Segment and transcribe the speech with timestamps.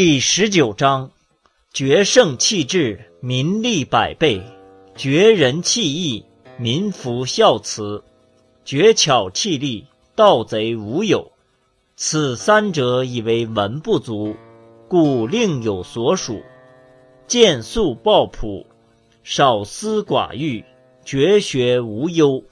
[0.00, 1.10] 第十九章：
[1.72, 4.40] 决胜气质，民力百倍；
[4.94, 6.24] 绝人气义，
[6.56, 8.00] 民服孝慈；
[8.64, 9.84] 绝巧气力，
[10.14, 11.32] 盗贼无有。
[11.96, 14.36] 此三者，以为文不足，
[14.86, 16.42] 故另有所属。
[17.26, 18.64] 见素抱朴，
[19.24, 20.64] 少思寡欲，
[21.04, 22.44] 绝学无忧。